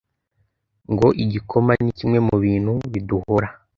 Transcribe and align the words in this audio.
ngo 0.91 1.07
igikoma 1.23 1.71
ni 1.83 1.91
kimwe 1.97 2.19
mubintu 2.27 2.73
biduhora 2.91 3.47